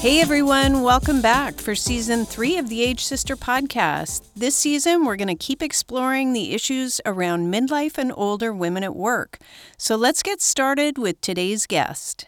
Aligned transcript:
Hey 0.00 0.22
everyone, 0.22 0.80
welcome 0.80 1.20
back 1.20 1.56
for 1.56 1.74
season 1.74 2.24
three 2.24 2.56
of 2.56 2.70
the 2.70 2.82
Age 2.82 3.04
Sister 3.04 3.36
podcast. 3.36 4.22
This 4.34 4.54
season, 4.54 5.04
we're 5.04 5.16
going 5.16 5.28
to 5.28 5.34
keep 5.34 5.62
exploring 5.62 6.32
the 6.32 6.54
issues 6.54 7.02
around 7.04 7.52
midlife 7.52 7.98
and 7.98 8.10
older 8.16 8.50
women 8.50 8.82
at 8.82 8.96
work. 8.96 9.36
So 9.76 9.96
let's 9.96 10.22
get 10.22 10.40
started 10.40 10.96
with 10.96 11.20
today's 11.20 11.66
guest. 11.66 12.24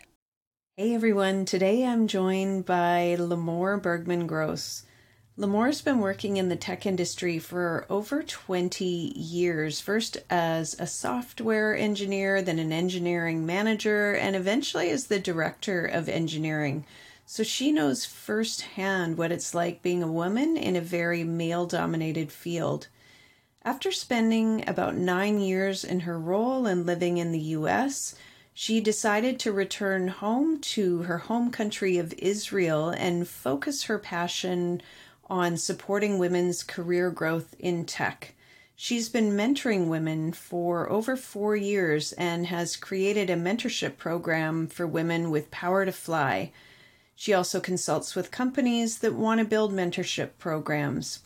Hey 0.77 0.95
everyone, 0.95 1.47
today 1.47 1.87
I'm 1.87 2.09
joined 2.09 2.67
by 2.67 3.17
Limor 3.19 3.81
Bergman 3.81 4.27
Gross. 4.27 4.85
Limor's 5.39 5.81
been 5.81 6.01
working 6.01 6.37
in 6.37 6.51
the 6.51 6.57
tech 6.57 6.85
industry 6.85 7.39
for 7.39 7.87
over 7.89 8.23
20 8.23 8.85
years, 8.85 9.81
first 9.81 10.19
as 10.29 10.77
a 10.79 10.87
software 10.87 11.75
engineer, 11.75 12.43
then 12.43 12.59
an 12.59 12.71
engineering 12.71 13.47
manager, 13.47 14.13
and 14.13 14.37
eventually 14.37 14.91
as 14.91 15.07
the 15.07 15.19
director 15.19 15.87
of 15.87 16.11
engineering. 16.11 16.85
So 17.25 17.43
she 17.43 17.73
knows 17.73 18.05
firsthand 18.05 19.17
what 19.17 19.33
it's 19.33 19.55
like 19.55 19.83
being 19.83 20.03
a 20.03 20.11
woman 20.11 20.57
in 20.57 20.77
a 20.77 20.81
very 20.81 21.25
male 21.25 21.67
dominated 21.67 22.31
field. 22.31 22.89
After 23.65 23.93
spending 23.93 24.69
about 24.69 24.97
nine 24.97 25.39
years 25.39 25.85
in 25.85 26.01
her 26.01 26.19
role 26.19 26.67
and 26.67 26.85
living 26.85 27.19
in 27.19 27.31
the 27.31 27.39
US, 27.57 28.15
she 28.53 28.81
decided 28.81 29.39
to 29.41 29.53
return 29.53 30.09
home 30.09 30.61
to 30.61 31.05
her 31.05 31.19
home 31.19 31.51
country 31.51 31.97
of 31.97 32.13
Israel 32.19 32.91
and 32.91 33.27
focus 33.27 33.85
her 33.85 33.99
passion 33.99 34.83
on 35.31 35.57
supporting 35.57 36.19
women's 36.19 36.63
career 36.63 37.11
growth 37.11 37.55
in 37.59 37.87
tech. 37.87 38.35
She's 38.77 39.09
been 39.09 39.37
mentoring 39.37 39.87
women 39.87 40.33
for 40.33 40.91
over 40.91 41.17
four 41.17 41.55
years 41.55 42.13
and 42.15 42.49
has 42.49 42.77
created 42.77 43.31
a 43.31 43.37
mentorship 43.37 43.97
program 43.97 44.67
for 44.67 44.87
women 44.87 45.31
with 45.31 45.51
Power 45.51 45.87
to 45.87 45.93
Fly. 45.93 46.51
She 47.23 47.33
also 47.33 47.61
consults 47.61 48.17
with 48.17 48.33
companies 48.33 48.99
that 48.99 49.15
want 49.15 49.39
to 49.39 49.45
build 49.45 49.73
mentorship 49.73 50.31
programs. 50.41 51.21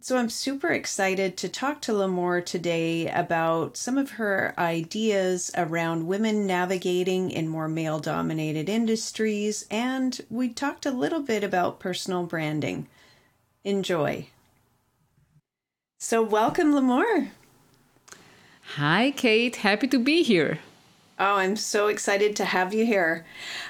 So 0.00 0.18
I'm 0.18 0.30
super 0.30 0.70
excited 0.70 1.36
to 1.38 1.48
talk 1.48 1.80
to 1.80 1.92
Limor 1.92 2.46
today 2.46 3.08
about 3.08 3.76
some 3.76 3.98
of 3.98 4.10
her 4.22 4.54
ideas 4.56 5.50
around 5.56 6.06
women 6.06 6.46
navigating 6.46 7.32
in 7.32 7.48
more 7.48 7.66
male 7.66 7.98
dominated 7.98 8.68
industries, 8.68 9.66
and 9.68 10.20
we 10.30 10.48
talked 10.48 10.86
a 10.86 10.92
little 10.92 11.22
bit 11.22 11.42
about 11.42 11.80
personal 11.80 12.22
branding. 12.22 12.86
Enjoy. 13.64 14.28
So, 15.98 16.22
welcome, 16.22 16.72
Limor. 16.72 17.30
Hi, 18.76 19.10
Kate. 19.10 19.56
Happy 19.56 19.88
to 19.88 19.98
be 19.98 20.22
here. 20.22 20.60
Oh, 21.18 21.36
I'm 21.36 21.56
so 21.56 21.88
excited 21.88 22.36
to 22.36 22.44
have 22.44 22.74
you 22.74 22.84
here. 22.84 23.24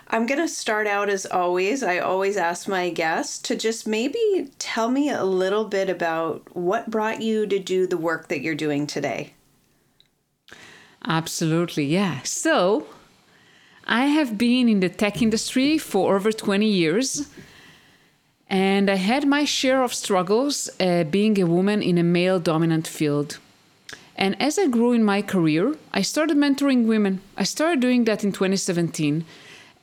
I'm 0.08 0.27
going 0.27 0.41
to 0.41 0.48
start 0.48 0.89
out 0.89 1.08
as 1.08 1.27
always. 1.27 1.84
I 1.84 1.98
always 1.98 2.36
ask 2.36 2.66
my 2.66 2.91
guests 2.91 3.38
to 3.42 3.55
just 3.55 3.86
maybe 3.86 4.50
tell 4.58 4.91
me 4.91 5.11
a 5.11 5.22
little 5.22 5.64
bit 5.64 5.88
about 5.88 6.56
what 6.56 6.91
brought 6.91 7.22
you 7.22 7.47
to 7.47 7.58
do 7.61 7.86
the 7.86 7.97
work 7.97 8.27
that 8.28 8.41
you're 8.41 8.56
doing 8.56 8.84
today. 8.88 9.34
Absolutely, 11.06 11.84
yeah. 11.84 12.22
So, 12.25 12.86
I 13.86 14.06
have 14.06 14.36
been 14.36 14.69
in 14.69 14.81
the 14.81 14.88
tech 14.88 15.22
industry 15.22 15.78
for 15.78 16.16
over 16.16 16.33
20 16.33 16.66
years, 16.66 17.28
and 18.50 18.91
I 18.91 18.97
had 18.97 19.25
my 19.25 19.44
share 19.44 19.84
of 19.84 19.94
struggles 19.94 20.69
uh, 20.81 21.05
being 21.05 21.41
a 21.41 21.47
woman 21.47 21.81
in 21.81 21.97
a 21.97 22.03
male 22.03 22.41
dominant 22.41 22.88
field. 22.88 23.38
And 24.17 24.41
as 24.41 24.59
I 24.59 24.67
grew 24.67 24.92
in 24.92 25.05
my 25.05 25.22
career, 25.22 25.77
I 25.92 26.03
started 26.03 26.36
mentoring 26.36 26.86
women. 26.86 27.20
I 27.36 27.45
started 27.45 27.81
doing 27.81 28.05
that 28.05 28.25
in 28.25 28.33
2017. 28.33 29.25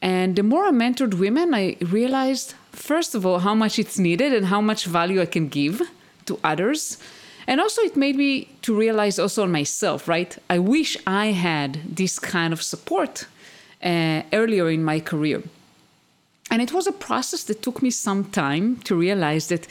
And 0.01 0.35
the 0.35 0.43
more 0.43 0.65
I 0.65 0.71
mentored 0.71 1.13
women, 1.13 1.53
I 1.53 1.77
realized, 1.79 2.55
first 2.71 3.15
of 3.15 3.25
all, 3.25 3.39
how 3.39 3.55
much 3.55 3.79
it's 3.79 3.99
needed 3.99 4.33
and 4.33 4.47
how 4.47 4.59
much 4.59 4.85
value 4.85 5.21
I 5.21 5.27
can 5.27 5.47
give 5.47 5.81
to 6.25 6.39
others. 6.43 6.97
And 7.45 7.61
also, 7.61 7.81
it 7.81 7.95
made 7.95 8.15
me 8.15 8.49
to 8.63 8.75
realize 8.75 9.19
also 9.19 9.43
on 9.43 9.51
myself, 9.51 10.07
right? 10.07 10.35
I 10.49 10.59
wish 10.59 10.97
I 11.05 11.27
had 11.27 11.95
this 11.95 12.17
kind 12.17 12.53
of 12.53 12.61
support 12.63 13.27
uh, 13.83 14.23
earlier 14.33 14.69
in 14.69 14.83
my 14.83 14.99
career. 14.99 15.43
And 16.49 16.61
it 16.61 16.73
was 16.73 16.87
a 16.87 16.91
process 16.91 17.43
that 17.45 17.61
took 17.61 17.81
me 17.81 17.91
some 17.91 18.25
time 18.25 18.77
to 18.83 18.95
realize 18.95 19.47
that 19.47 19.67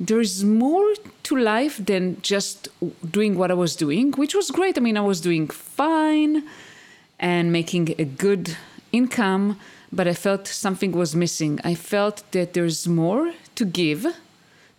there 0.00 0.20
is 0.20 0.44
more 0.44 0.94
to 1.24 1.36
life 1.36 1.84
than 1.84 2.20
just 2.22 2.68
doing 3.08 3.36
what 3.36 3.50
I 3.50 3.54
was 3.54 3.76
doing, 3.76 4.12
which 4.12 4.34
was 4.34 4.50
great. 4.50 4.76
I 4.76 4.80
mean, 4.80 4.96
I 4.96 5.02
was 5.02 5.20
doing 5.20 5.48
fine 5.48 6.44
and 7.18 7.52
making 7.52 7.94
a 7.98 8.04
good 8.04 8.56
income, 8.92 9.58
but 9.92 10.08
I 10.08 10.14
felt 10.14 10.46
something 10.46 10.92
was 10.92 11.14
missing. 11.14 11.60
I 11.64 11.74
felt 11.74 12.22
that 12.32 12.54
there's 12.54 12.86
more 12.88 13.32
to 13.54 13.64
give 13.64 14.06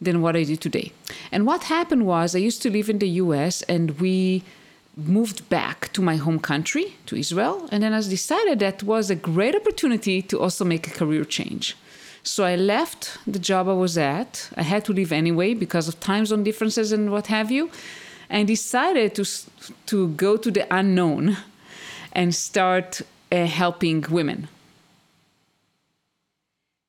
than 0.02 0.22
what 0.22 0.36
I 0.36 0.44
do 0.44 0.56
today. 0.56 0.92
And 1.31 1.46
what 1.46 1.64
happened 1.64 2.06
was, 2.06 2.36
I 2.36 2.40
used 2.40 2.62
to 2.64 2.70
live 2.70 2.90
in 2.90 3.00
the 3.00 3.09
US 3.24 3.62
and 3.64 4.00
we 4.00 4.44
moved 4.98 5.48
back 5.50 5.92
to 5.94 6.02
my 6.02 6.16
home 6.16 6.40
country, 6.40 6.96
to 7.06 7.16
Israel. 7.16 7.68
And 7.72 7.84
then 7.84 7.94
I 7.94 8.02
decided 8.02 8.59
that 8.59 8.84
was 8.84 9.09
a 9.09 9.16
great 9.16 9.56
opportunity 9.56 10.22
to 10.24 10.40
also 10.40 10.64
make 10.64 10.88
a 10.88 10.92
career 10.92 11.25
change. 11.25 11.75
So 12.25 12.44
I 12.44 12.56
left 12.56 13.19
the 13.28 13.38
job 13.38 13.69
I 13.69 13.74
was 13.74 13.97
at. 14.00 14.50
I 14.58 14.63
had 14.63 14.84
to 14.86 14.94
leave 14.94 15.12
anyway 15.12 15.53
because 15.53 15.88
of 15.88 16.00
time 16.00 16.25
zone 16.25 16.44
differences 16.44 16.91
and 16.91 17.12
what 17.12 17.28
have 17.28 17.52
you, 17.52 17.69
and 18.30 18.47
decided 18.47 19.13
to 19.16 19.25
to 19.86 20.08
go 20.09 20.36
to 20.36 20.52
the 20.52 20.66
unknown 20.75 21.38
and 22.12 22.34
start 22.34 23.02
uh, 23.31 23.46
helping 23.46 24.02
women. 24.09 24.47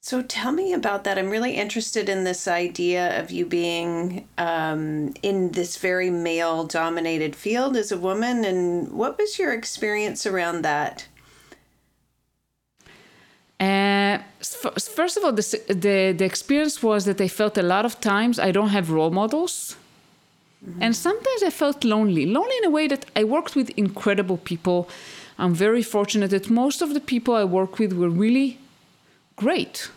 So 0.01 0.23
tell 0.23 0.53
me 0.53 0.73
about 0.73 1.05
that. 1.05 1.19
I'm 1.19 1.31
really 1.31 1.55
interested 1.55 2.09
in 2.09 2.25
this 2.25 2.47
idea 2.47 3.21
of 3.21 3.31
you 3.31 3.45
being 3.45 4.27
um, 4.39 5.13
in 5.23 5.51
this 5.51 5.77
very 5.77 6.11
male 6.11 6.65
dominated 6.65 7.35
field 7.35 7.77
as 7.77 7.93
a 7.93 7.99
woman. 7.99 8.45
And 8.45 8.93
what 8.93 9.19
was 9.19 9.39
your 9.39 9.53
experience 9.53 10.25
around 10.25 10.63
that? 10.63 11.09
Uh, 13.59 14.19
first 14.41 15.17
of 15.17 15.25
all, 15.25 15.33
the, 15.33 15.61
the, 15.69 16.15
the 16.17 16.25
experience 16.25 16.83
was 16.83 17.05
that 17.07 17.21
I 17.21 17.29
felt 17.29 17.57
a 17.57 17.63
lot 17.63 17.85
of 17.85 18.01
times 18.01 18.39
I 18.39 18.51
don't 18.53 18.69
have 18.69 18.91
role 18.91 19.11
models. 19.11 19.77
Mm-hmm. 20.65 20.83
And 20.83 20.97
sometimes 20.97 21.43
I 21.43 21.51
felt 21.51 21.85
lonely. 21.85 22.27
Lonely 22.27 22.57
in 22.59 22.65
a 22.67 22.71
way 22.71 22.87
that 22.89 23.07
I 23.15 23.25
worked 23.25 23.57
with 23.57 23.71
incredible 23.71 24.37
people. 24.37 24.89
I'm 25.39 25.55
very 25.55 25.83
fortunate 25.83 26.31
that 26.31 26.51
most 26.51 26.83
of 26.83 26.93
the 26.95 27.01
people 27.01 27.35
I 27.35 27.45
work 27.45 27.79
with 27.79 27.93
were 27.93 28.11
really 28.11 28.59
great. 29.37 29.91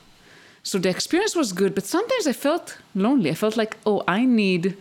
So 0.63 0.77
the 0.77 0.89
experience 0.89 1.35
was 1.35 1.53
good, 1.53 1.73
but 1.73 1.85
sometimes 1.85 2.27
I 2.27 2.33
felt 2.33 2.77
lonely. 2.93 3.29
I 3.29 3.35
felt 3.35 3.57
like, 3.57 3.77
oh, 3.85 4.03
I 4.07 4.25
need 4.25 4.77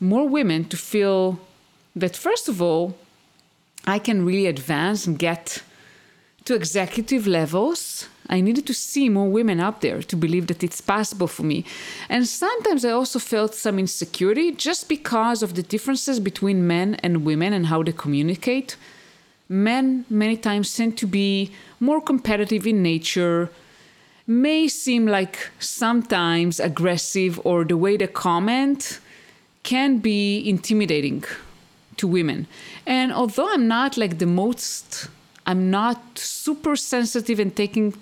more 0.00 0.28
women 0.28 0.64
to 0.66 0.76
feel 0.76 1.38
that, 1.96 2.16
first 2.16 2.48
of 2.48 2.60
all, 2.60 2.96
I 3.86 3.98
can 3.98 4.24
really 4.24 4.46
advance 4.46 5.06
and 5.06 5.18
get 5.18 5.62
to 6.44 6.54
executive 6.54 7.26
levels, 7.26 8.08
I 8.28 8.40
needed 8.40 8.66
to 8.66 8.74
see 8.74 9.08
more 9.08 9.28
women 9.28 9.60
up 9.60 9.80
there 9.80 10.02
to 10.02 10.16
believe 10.16 10.46
that 10.46 10.62
it's 10.62 10.80
possible 10.80 11.26
for 11.26 11.42
me. 11.42 11.64
And 12.08 12.26
sometimes 12.26 12.84
I 12.84 12.90
also 12.90 13.18
felt 13.18 13.54
some 13.54 13.78
insecurity 13.78 14.52
just 14.52 14.88
because 14.88 15.42
of 15.42 15.54
the 15.54 15.62
differences 15.62 16.18
between 16.20 16.66
men 16.66 16.94
and 16.96 17.24
women 17.24 17.52
and 17.52 17.66
how 17.66 17.82
they 17.82 17.92
communicate. 17.92 18.76
Men, 19.48 20.04
many 20.08 20.36
times, 20.36 20.74
tend 20.74 20.96
to 20.98 21.06
be 21.06 21.52
more 21.78 22.00
competitive 22.00 22.66
in 22.66 22.82
nature, 22.82 23.50
may 24.26 24.68
seem 24.68 25.06
like 25.06 25.50
sometimes 25.58 26.58
aggressive, 26.58 27.40
or 27.44 27.64
the 27.64 27.76
way 27.76 27.96
they 27.96 28.06
comment 28.06 29.00
can 29.62 29.98
be 29.98 30.38
intimidating 30.48 31.24
to 31.96 32.06
women. 32.08 32.46
And 32.86 33.12
although 33.12 33.52
I'm 33.52 33.68
not 33.68 33.96
like 33.96 34.18
the 34.18 34.26
most 34.26 35.08
I'm 35.46 35.70
not 35.70 36.18
super 36.18 36.76
sensitive 36.76 37.38
and 37.40 37.54
taking 37.54 37.94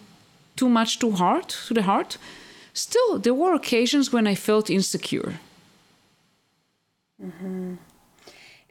too 0.56 0.68
much 0.68 0.98
to 0.98 1.12
heart 1.12 1.48
to 1.66 1.74
the 1.74 1.82
heart. 1.82 2.18
Still, 2.74 3.18
there 3.18 3.34
were 3.34 3.54
occasions 3.54 4.12
when 4.12 4.26
I 4.26 4.34
felt 4.34 4.70
insecure. 4.70 5.40
Mm-hmm. 7.22 7.74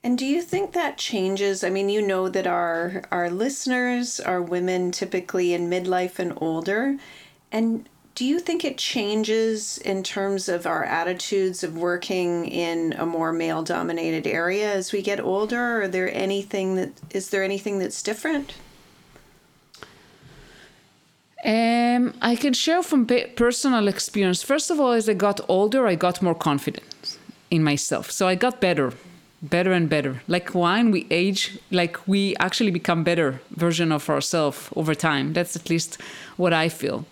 And 0.04 0.18
do 0.18 0.26
you 0.26 0.42
think 0.42 0.72
that 0.74 0.98
changes? 0.98 1.64
I 1.64 1.70
mean, 1.70 1.90
you 1.90 2.02
know 2.02 2.30
that 2.30 2.48
our 2.48 3.04
our 3.12 3.30
listeners 3.30 4.20
are 4.20 4.42
women 4.42 4.92
typically 4.92 5.54
in 5.54 5.70
midlife 5.70 6.20
and 6.20 6.34
older. 6.38 6.98
And 7.52 7.90
do 8.20 8.26
you 8.26 8.38
think 8.38 8.66
it 8.66 8.78
changes 8.78 9.78
in 9.78 10.04
terms 10.04 10.50
of 10.50 10.68
our 10.68 10.84
attitudes 10.84 11.64
of 11.64 11.78
working 11.78 12.46
in 12.50 12.92
a 12.98 13.06
more 13.06 13.32
male 13.32 13.64
dominated 13.64 14.28
area 14.28 14.74
as 14.74 14.92
we 14.92 15.02
get 15.02 15.22
older? 15.22 15.84
Are 15.84 15.88
there 15.88 16.14
anything 16.14 16.76
that 16.76 16.92
is 17.12 17.30
there 17.30 17.44
anything 17.46 17.80
that's 17.80 18.04
different? 18.04 18.56
Um, 21.46 22.14
I 22.22 22.36
can 22.36 22.52
share 22.52 22.84
from 22.84 23.08
personal 23.38 23.88
experience. 23.88 24.44
First 24.44 24.70
of 24.70 24.82
all, 24.82 24.92
as 24.92 25.08
I 25.08 25.14
got 25.14 25.40
older, 25.48 25.88
I 25.88 25.96
got 25.96 26.22
more 26.22 26.36
confident 26.36 27.18
in 27.50 27.64
myself. 27.64 28.12
So 28.12 28.28
I 28.28 28.36
got 28.36 28.60
better, 28.60 28.92
better 29.42 29.72
and 29.72 29.88
better. 29.88 30.22
Like 30.28 30.54
wine, 30.54 30.92
we 30.92 31.08
age, 31.10 31.58
like 31.72 32.06
we 32.06 32.36
actually 32.36 32.72
become 32.72 33.06
better 33.06 33.40
version 33.52 33.94
of 33.94 34.10
ourselves 34.10 34.68
over 34.76 34.94
time. 34.94 35.32
That's 35.32 35.56
at 35.56 35.70
least 35.70 36.02
what 36.36 36.52
I 36.52 36.68
feel. 36.68 37.06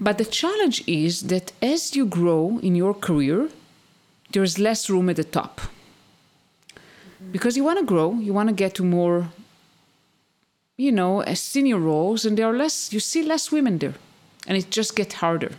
But 0.00 0.18
the 0.18 0.24
challenge 0.24 0.82
is 0.86 1.22
that 1.22 1.52
as 1.60 1.94
you 1.94 2.06
grow 2.06 2.58
in 2.62 2.74
your 2.74 2.94
career, 2.94 3.48
there's 4.32 4.58
less 4.58 4.90
room 4.90 5.08
at 5.08 5.16
the 5.16 5.24
top. 5.24 5.60
Because 7.30 7.56
you 7.56 7.64
want 7.64 7.78
to 7.78 7.84
grow, 7.84 8.14
you 8.14 8.32
want 8.32 8.48
to 8.48 8.54
get 8.54 8.74
to 8.74 8.84
more, 8.84 9.28
you 10.76 10.90
know, 10.90 11.22
senior 11.34 11.78
roles, 11.78 12.24
and 12.24 12.36
there 12.36 12.46
are 12.46 12.56
less, 12.56 12.92
you 12.92 13.00
see 13.00 13.22
less 13.22 13.52
women 13.52 13.78
there. 13.78 13.94
And 14.46 14.56
it 14.58 14.70
just 14.70 14.96
gets 14.96 15.14
harder. 15.14 15.52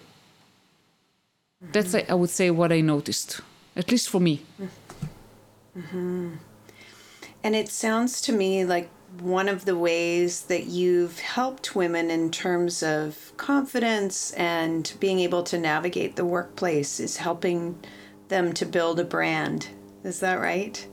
That's, 1.71 1.95
I 1.95 2.13
would 2.13 2.29
say, 2.29 2.51
what 2.51 2.73
I 2.73 2.81
noticed, 2.81 3.39
at 3.75 3.89
least 3.89 4.09
for 4.09 4.19
me. 4.19 4.41
Mm-hmm. 5.77 6.35
And 7.43 7.55
it 7.55 7.69
sounds 7.69 8.19
to 8.21 8.33
me 8.33 8.65
like 8.65 8.89
one 9.19 9.47
of 9.47 9.65
the 9.65 9.77
ways 9.77 10.43
that 10.43 10.65
you've 10.65 11.19
helped 11.19 11.75
women 11.75 12.09
in 12.09 12.31
terms 12.31 12.83
of 12.83 13.31
confidence 13.37 14.31
and 14.33 14.93
being 14.99 15.19
able 15.19 15.43
to 15.43 15.57
navigate 15.57 16.15
the 16.15 16.25
workplace 16.25 16.99
is 16.99 17.17
helping 17.17 17.77
them 18.29 18.53
to 18.53 18.65
build 18.65 18.99
a 18.99 19.03
brand. 19.03 19.67
Is 20.03 20.19
that 20.19 20.39
right? 20.39 20.85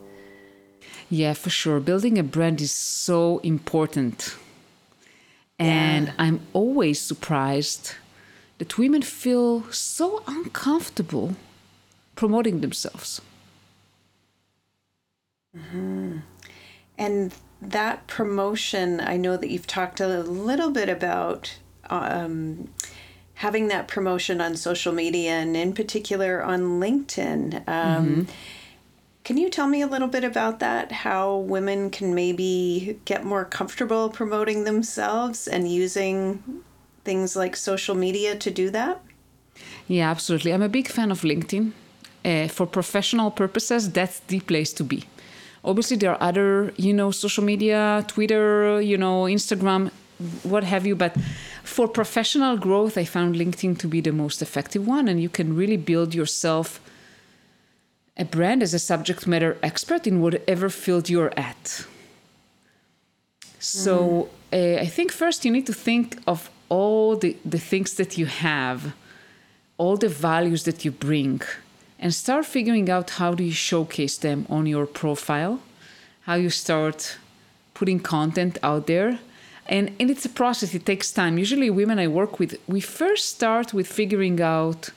Yeah, 1.09 1.33
for 1.33 1.49
sure. 1.49 1.79
Building 1.79 2.17
a 2.17 2.23
brand 2.23 2.61
is 2.61 2.71
so 2.71 3.39
important. 3.39 4.35
And 5.59 6.07
yeah. 6.07 6.13
I'm 6.17 6.41
always 6.53 6.99
surprised 7.01 7.95
that 8.57 8.77
women 8.77 9.01
feel 9.01 9.63
so 9.71 10.23
uncomfortable 10.27 11.35
promoting 12.15 12.61
themselves. 12.61 13.21
Mm-hmm. 15.57 16.19
And 16.97 17.33
that 17.61 18.07
promotion, 18.07 18.99
I 18.99 19.17
know 19.17 19.37
that 19.37 19.49
you've 19.49 19.67
talked 19.67 19.99
a 19.99 20.07
little 20.23 20.71
bit 20.71 20.89
about 20.89 21.57
um, 21.89 22.69
having 23.35 23.67
that 23.67 23.87
promotion 23.87 24.41
on 24.41 24.55
social 24.55 24.91
media 24.93 25.31
and 25.31 25.55
in 25.55 25.73
particular 25.73 26.43
on 26.43 26.79
LinkedIn. 26.79 27.55
Um, 27.67 28.07
mm-hmm. 28.07 28.21
Can 29.23 29.37
you 29.37 29.49
tell 29.49 29.67
me 29.67 29.81
a 29.81 29.87
little 29.87 30.07
bit 30.07 30.23
about 30.23 30.59
that? 30.59 30.91
How 30.91 31.37
women 31.37 31.91
can 31.91 32.15
maybe 32.15 32.99
get 33.05 33.23
more 33.23 33.45
comfortable 33.45 34.09
promoting 34.09 34.63
themselves 34.63 35.47
and 35.47 35.71
using 35.71 36.63
things 37.03 37.35
like 37.35 37.55
social 37.55 37.93
media 37.93 38.35
to 38.35 38.49
do 38.49 38.71
that? 38.71 39.01
Yeah, 39.87 40.09
absolutely. 40.09 40.53
I'm 40.53 40.63
a 40.63 40.69
big 40.69 40.87
fan 40.87 41.11
of 41.11 41.21
LinkedIn. 41.21 41.73
Uh, 42.23 42.47
for 42.47 42.67
professional 42.67 43.31
purposes, 43.31 43.91
that's 43.91 44.19
the 44.21 44.39
place 44.41 44.73
to 44.73 44.83
be 44.83 45.05
obviously 45.63 45.97
there 45.97 46.11
are 46.11 46.21
other 46.21 46.73
you 46.77 46.93
know 46.93 47.11
social 47.11 47.43
media 47.43 48.03
twitter 48.07 48.81
you 48.81 48.97
know 48.97 49.23
instagram 49.23 49.91
what 50.43 50.63
have 50.63 50.85
you 50.85 50.95
but 50.95 51.15
for 51.63 51.87
professional 51.87 52.57
growth 52.57 52.97
i 52.97 53.05
found 53.05 53.35
linkedin 53.35 53.77
to 53.77 53.87
be 53.87 54.01
the 54.01 54.11
most 54.11 54.41
effective 54.41 54.85
one 54.87 55.07
and 55.07 55.21
you 55.21 55.29
can 55.29 55.55
really 55.55 55.77
build 55.77 56.13
yourself 56.13 56.79
a 58.17 58.25
brand 58.25 58.61
as 58.61 58.73
a 58.73 58.79
subject 58.79 59.25
matter 59.27 59.57
expert 59.63 60.05
in 60.05 60.21
whatever 60.21 60.69
field 60.69 61.09
you're 61.09 61.33
at 61.37 61.85
so 63.59 64.29
mm. 64.51 64.77
uh, 64.77 64.81
i 64.81 64.85
think 64.85 65.11
first 65.11 65.45
you 65.45 65.51
need 65.51 65.65
to 65.65 65.73
think 65.73 66.19
of 66.27 66.49
all 66.69 67.17
the, 67.17 67.35
the 67.43 67.59
things 67.59 67.95
that 67.95 68.17
you 68.17 68.25
have 68.25 68.93
all 69.77 69.97
the 69.97 70.09
values 70.09 70.63
that 70.63 70.85
you 70.85 70.91
bring 70.91 71.41
and 72.01 72.13
start 72.13 72.45
figuring 72.45 72.89
out 72.89 73.11
how 73.11 73.33
do 73.33 73.43
you 73.43 73.53
showcase 73.53 74.17
them 74.17 74.45
on 74.49 74.65
your 74.65 74.85
profile 74.85 75.59
how 76.23 76.35
you 76.35 76.49
start 76.49 77.17
putting 77.73 77.99
content 77.99 78.57
out 78.63 78.87
there 78.87 79.19
and, 79.67 79.95
and 79.99 80.09
it's 80.09 80.25
a 80.25 80.29
process 80.29 80.73
it 80.73 80.85
takes 80.85 81.11
time 81.11 81.37
usually 81.37 81.69
women 81.69 81.99
i 81.99 82.07
work 82.07 82.39
with 82.39 82.59
we 82.67 82.81
first 82.81 83.29
start 83.29 83.73
with 83.73 83.87
figuring 83.87 84.41
out 84.41 84.89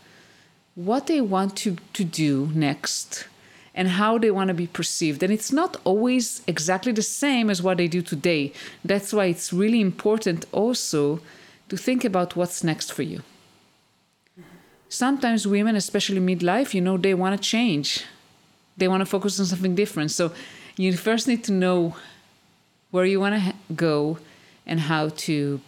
what 0.75 1.07
they 1.07 1.21
want 1.21 1.57
to, 1.57 1.77
to 1.93 2.05
do 2.05 2.51
next 2.55 3.27
and 3.75 3.89
how 3.89 4.19
they 4.19 4.31
want 4.31 4.49
to 4.49 4.55
be 4.55 4.67
perceived. 4.67 5.23
And 5.23 5.33
it's 5.33 5.53
not 5.53 5.77
always 5.85 6.43
exactly 6.47 6.93
the 6.93 7.03
same 7.03 7.51
as 7.51 7.63
what 7.63 7.79
they 7.79 7.89
do 7.89 8.03
today. 8.03 8.53
That's 8.85 9.13
why 9.13 9.27
it's 9.27 9.53
really 9.53 9.81
important 9.81 10.47
also 10.53 11.21
to 11.69 11.77
think 11.77 12.05
about 12.05 12.37
what's 12.37 12.63
next 12.63 12.93
for 12.93 13.03
you 13.03 13.23
sometimes 14.89 15.47
women, 15.47 15.77
especially 15.77 16.21
midlife, 16.21 16.75
you 16.75 16.81
know, 16.81 16.97
they 16.97 17.15
want 17.15 17.41
to 17.41 17.49
change. 17.49 18.05
They 18.77 18.89
want 18.89 19.01
to 19.01 19.07
focus 19.07 19.39
on 19.41 19.47
something 19.47 19.75
different. 19.75 20.11
So 20.11 20.33
you 20.77 20.97
first 20.97 21.29
need 21.29 21.45
to 21.45 21.53
know 21.53 21.97
where 22.91 23.05
you 23.05 23.21
want 23.21 23.35
to 23.43 23.55
go 23.75 24.19
and 24.67 24.81
how 24.81 25.09
to 25.09 25.61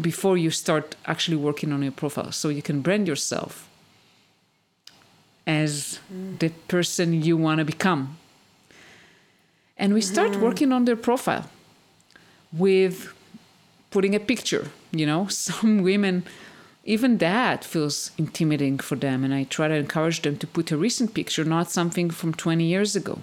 before 0.00 0.36
you 0.36 0.50
start 0.50 0.94
actually 1.06 1.36
working 1.36 1.72
on 1.72 1.82
your 1.82 1.92
profile 1.92 2.30
so 2.30 2.48
you 2.48 2.62
can 2.62 2.80
brand 2.80 3.08
yourself 3.08 3.68
as 5.46 5.98
mm. 6.12 6.38
the 6.38 6.50
person 6.68 7.22
you 7.22 7.36
want 7.36 7.58
to 7.58 7.64
become. 7.64 8.16
And 9.76 9.94
we 9.94 10.00
start 10.00 10.32
mm-hmm. 10.32 10.42
working 10.42 10.72
on 10.72 10.84
their 10.84 10.96
profile 10.96 11.50
with 12.52 13.12
putting 13.90 14.14
a 14.14 14.20
picture, 14.20 14.68
you 14.92 15.06
know, 15.06 15.26
some 15.46 15.82
women 15.82 16.24
even 16.84 17.18
that 17.18 17.64
feels 17.64 18.10
intimidating 18.16 18.78
for 18.78 18.96
them. 18.96 19.24
And 19.24 19.34
I 19.34 19.44
try 19.44 19.68
to 19.68 19.74
encourage 19.74 20.22
them 20.22 20.36
to 20.38 20.46
put 20.46 20.72
a 20.72 20.76
recent 20.76 21.14
picture, 21.14 21.44
not 21.44 21.70
something 21.70 22.10
from 22.10 22.32
20 22.32 22.64
years 22.64 22.96
ago. 22.96 23.20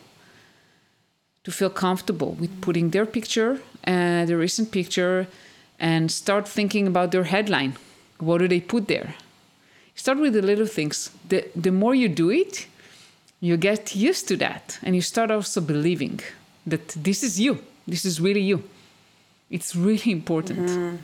To 1.43 1.51
feel 1.51 1.69
comfortable 1.69 2.33
with 2.33 2.61
putting 2.61 2.89
their 2.89 3.05
picture, 3.05 3.61
uh, 3.85 4.25
the 4.25 4.37
recent 4.37 4.71
picture, 4.71 5.27
and 5.79 6.11
start 6.11 6.47
thinking 6.47 6.87
about 6.87 7.11
their 7.11 7.23
headline. 7.23 7.77
What 8.19 8.39
do 8.39 8.47
they 8.47 8.59
put 8.59 8.87
there? 8.87 9.15
Start 9.95 10.19
with 10.19 10.33
the 10.33 10.41
little 10.41 10.67
things. 10.67 11.09
The, 11.27 11.45
the 11.55 11.71
more 11.71 11.95
you 11.95 12.09
do 12.09 12.29
it, 12.29 12.67
you 13.39 13.57
get 13.57 13.95
used 13.95 14.27
to 14.27 14.37
that. 14.37 14.77
And 14.83 14.95
you 14.95 15.01
start 15.01 15.31
also 15.31 15.61
believing 15.61 16.19
that 16.65 16.89
this 16.89 17.23
is 17.23 17.39
you. 17.39 17.59
This 17.87 18.05
is 18.05 18.19
really 18.19 18.41
you. 18.41 18.63
It's 19.49 19.75
really 19.75 20.11
important. 20.11 20.69
Mm-hmm. 20.69 20.97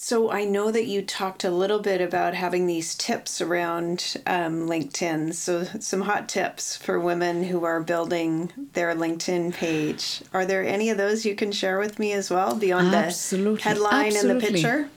So 0.00 0.30
I 0.30 0.44
know 0.44 0.70
that 0.70 0.86
you 0.86 1.02
talked 1.02 1.42
a 1.42 1.50
little 1.50 1.80
bit 1.80 2.00
about 2.00 2.32
having 2.32 2.68
these 2.68 2.94
tips 2.94 3.40
around 3.40 4.16
um, 4.26 4.68
LinkedIn. 4.68 5.34
So 5.34 5.64
some 5.80 6.02
hot 6.02 6.28
tips 6.28 6.76
for 6.76 7.00
women 7.00 7.42
who 7.42 7.64
are 7.64 7.80
building 7.82 8.52
their 8.74 8.94
LinkedIn 8.94 9.54
page. 9.54 10.22
Are 10.32 10.46
there 10.46 10.64
any 10.64 10.88
of 10.88 10.98
those 10.98 11.26
you 11.26 11.34
can 11.34 11.50
share 11.50 11.80
with 11.80 11.98
me 11.98 12.12
as 12.12 12.30
well 12.30 12.54
beyond 12.54 12.94
Absolutely. 12.94 13.56
the 13.56 13.62
headline 13.62 14.06
Absolutely. 14.06 14.30
and 14.30 14.40
the 14.40 14.46
picture? 14.46 14.88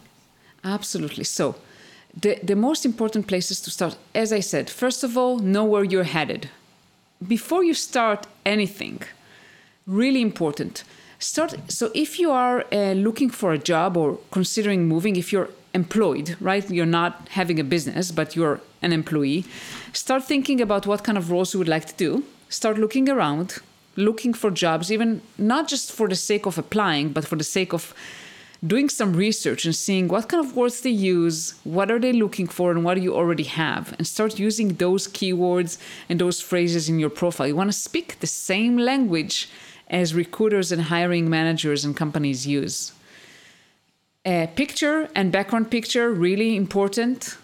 Absolutely. 0.64 1.24
So 1.24 1.56
the 2.16 2.38
the 2.44 2.56
most 2.56 2.86
important 2.86 3.26
places 3.26 3.60
to 3.62 3.72
start, 3.72 3.98
as 4.14 4.32
I 4.32 4.42
said, 4.42 4.70
first 4.70 5.04
of 5.04 5.18
all, 5.18 5.40
know 5.40 5.66
where 5.66 5.84
you're 5.84 6.12
headed. 6.18 6.52
Before 7.28 7.64
you 7.64 7.74
start 7.74 8.28
anything, 8.46 9.02
really 9.88 10.22
important 10.22 10.84
start 11.22 11.56
so 11.68 11.92
if 11.94 12.20
you 12.20 12.32
are 12.32 12.66
uh, 12.72 12.94
looking 12.94 13.30
for 13.30 13.54
a 13.54 13.58
job 13.58 13.96
or 13.96 14.20
considering 14.32 14.88
moving 14.88 15.16
if 15.16 15.32
you're 15.32 15.50
employed 15.74 16.36
right 16.42 16.70
you're 16.70 16.94
not 17.02 17.28
having 17.30 17.60
a 17.60 17.64
business 17.64 18.12
but 18.12 18.36
you're 18.36 18.60
an 18.82 18.92
employee 18.92 19.46
start 19.94 20.24
thinking 20.24 20.60
about 20.60 20.88
what 20.88 21.04
kind 21.04 21.18
of 21.18 21.30
roles 21.30 21.54
you 21.54 21.60
would 21.60 21.68
like 21.68 21.86
to 21.86 21.96
do 21.96 22.24
start 22.50 22.78
looking 22.78 23.08
around 23.08 23.60
looking 23.96 24.34
for 24.34 24.50
jobs 24.50 24.92
even 24.92 25.22
not 25.38 25.68
just 25.68 25.92
for 25.92 26.08
the 26.08 26.16
sake 26.16 26.48
of 26.48 26.58
applying 26.58 27.10
but 27.10 27.24
for 27.24 27.36
the 27.36 27.44
sake 27.44 27.72
of 27.72 27.94
doing 28.66 28.90
some 28.90 29.14
research 29.14 29.66
and 29.66 29.76
seeing 29.76 30.08
what 30.08 30.30
kind 30.30 30.46
of 30.46 30.56
words 30.56 30.82
they 30.82 30.92
use, 30.92 31.56
what 31.64 31.90
are 31.90 31.98
they 31.98 32.14
looking 32.14 32.48
for, 32.48 32.70
and 32.70 32.84
what 32.84 32.94
do 32.94 33.02
you 33.02 33.16
already 33.16 33.44
have, 33.44 33.94
and 33.98 34.06
start 34.06 34.38
using 34.38 34.76
those 34.76 35.08
keywords 35.08 35.80
and 36.08 36.20
those 36.20 36.40
phrases 36.42 36.88
in 36.88 37.00
your 37.00 37.10
profile. 37.10 37.48
You 37.48 37.56
want 37.56 37.72
to 37.72 37.78
speak 37.78 38.20
the 38.20 38.28
same 38.28 38.78
language 38.78 39.50
as 39.92 40.16
recruiters 40.16 40.72
and 40.72 40.82
hiring 40.84 41.30
managers 41.30 41.86
and 41.86 41.96
companies 41.96 42.48
use. 42.48 42.94
A 44.26 44.48
picture 44.56 45.10
and 45.14 45.32
background 45.32 45.70
picture, 45.70 46.10
really 46.12 46.56
important. 46.56 47.38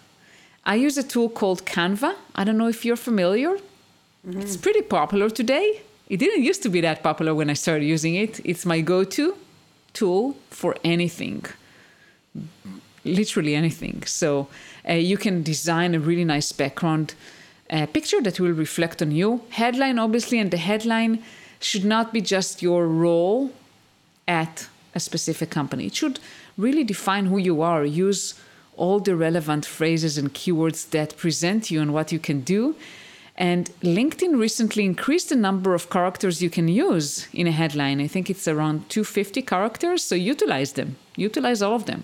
I 0.66 0.76
use 0.76 0.98
a 0.98 1.04
tool 1.04 1.30
called 1.30 1.66
Canva. 1.66 2.16
I 2.36 2.44
don't 2.46 2.58
know 2.58 2.70
if 2.70 2.86
you're 2.86 2.96
familiar. 2.96 3.58
Mm-hmm. 3.58 4.42
It's 4.42 4.56
pretty 4.58 4.82
popular 4.82 5.30
today. 5.30 5.82
It 6.08 6.18
didn't 6.18 6.44
used 6.44 6.64
to 6.64 6.70
be 6.70 6.82
that 6.82 7.04
popular 7.04 7.36
when 7.36 7.50
I 7.50 7.54
started 7.54 7.86
using 7.86 8.16
it. 8.16 8.40
It's 8.46 8.66
my 8.66 8.80
go 8.80 9.04
to 9.04 9.36
tool 9.94 10.38
for 10.50 10.76
anything, 10.84 11.44
literally 13.04 13.56
anything. 13.56 14.04
So 14.06 14.48
uh, 14.88 14.94
you 14.94 15.18
can 15.18 15.44
design 15.44 15.96
a 15.96 16.00
really 16.00 16.24
nice 16.24 16.52
background 16.54 17.16
uh, 17.70 17.88
picture 17.88 18.22
that 18.22 18.40
will 18.40 18.54
reflect 18.54 19.02
on 19.02 19.12
you. 19.12 19.42
Headline, 19.50 20.00
obviously, 20.00 20.40
and 20.40 20.52
the 20.52 20.58
headline 20.58 21.24
should 21.60 21.86
not 21.86 22.14
be 22.14 22.22
just 22.22 22.62
your 22.62 22.88
role 22.88 23.52
at 24.28 24.68
a 24.94 25.00
specific 25.00 25.50
company. 25.50 25.86
It 25.88 25.96
should 25.96 26.20
really 26.58 26.84
define 26.84 27.28
who 27.28 27.38
you 27.38 27.62
are, 27.62 27.86
use 27.86 28.36
all 28.76 29.00
the 29.00 29.16
relevant 29.16 29.66
phrases 29.66 30.18
and 30.18 30.34
keywords 30.34 30.90
that 30.92 31.18
present 31.18 31.72
you 31.72 31.82
and 31.82 31.94
what 31.94 32.12
you 32.12 32.20
can 32.20 32.42
do. 32.42 32.76
And 33.36 33.70
LinkedIn 33.82 34.40
recently 34.40 34.84
increased 34.86 35.30
the 35.30 35.36
number 35.36 35.76
of 35.76 35.90
characters 35.90 36.42
you 36.42 36.50
can 36.50 36.68
use 36.68 37.28
in 37.34 37.46
a 37.48 37.52
headline. 37.52 38.02
I 38.02 38.08
think 38.08 38.30
it's 38.30 38.48
around 38.48 38.90
250 38.90 39.42
characters, 39.44 40.04
so 40.04 40.16
utilize 40.16 40.74
them, 40.74 40.96
utilize 41.16 41.62
all 41.62 41.76
of 41.76 41.86
them. 41.86 42.04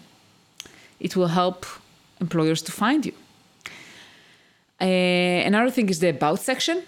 it 1.03 1.15
will 1.15 1.27
help 1.27 1.65
employers 2.21 2.61
to 2.63 2.71
find 2.71 3.05
you. 3.05 3.13
Uh, 4.81 5.49
another 5.49 5.69
thing 5.69 5.89
is 5.89 5.99
the 5.99 6.09
about 6.09 6.39
section. 6.39 6.83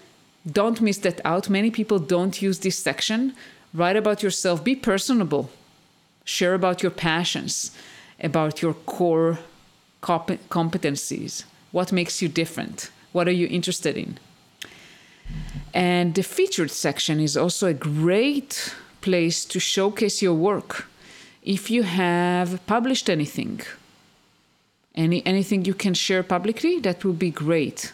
Don't 0.50 0.80
miss 0.80 0.98
that 0.98 1.20
out. 1.24 1.50
Many 1.50 1.70
people 1.70 1.98
don't 1.98 2.40
use 2.40 2.60
this 2.60 2.78
section. 2.78 3.34
Write 3.74 3.96
about 3.96 4.22
yourself, 4.22 4.62
be 4.62 4.76
personable, 4.76 5.50
share 6.24 6.54
about 6.54 6.82
your 6.82 6.92
passions, 6.92 7.72
about 8.20 8.62
your 8.62 8.74
core 8.74 9.38
comp- 10.00 10.48
competencies, 10.48 11.44
what 11.72 11.92
makes 11.92 12.22
you 12.22 12.28
different, 12.28 12.90
what 13.12 13.28
are 13.28 13.32
you 13.32 13.48
interested 13.48 13.96
in. 13.96 14.18
And 15.74 16.14
the 16.14 16.22
featured 16.22 16.70
section 16.70 17.20
is 17.20 17.36
also 17.36 17.66
a 17.66 17.74
great 17.74 18.74
place 19.00 19.44
to 19.44 19.58
showcase 19.58 20.22
your 20.22 20.34
work. 20.34 20.86
If 21.42 21.70
you 21.70 21.82
have 21.82 22.64
published 22.66 23.10
anything, 23.10 23.60
any 24.94 25.24
anything 25.26 25.64
you 25.64 25.74
can 25.74 25.94
share 25.94 26.22
publicly, 26.22 26.80
that 26.80 27.04
would 27.04 27.18
be 27.18 27.30
great. 27.30 27.92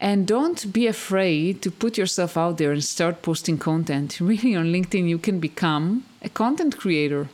And 0.00 0.26
don't 0.26 0.72
be 0.72 0.86
afraid 0.86 1.60
to 1.60 1.70
put 1.70 1.98
yourself 1.98 2.38
out 2.38 2.56
there 2.56 2.72
and 2.72 2.82
start 2.82 3.20
posting 3.20 3.58
content. 3.58 4.18
Really, 4.20 4.56
on 4.56 4.72
LinkedIn, 4.72 5.06
you 5.06 5.18
can 5.18 5.38
become 5.38 6.04
a 6.22 6.30
content 6.30 6.78
creator. 6.78 7.28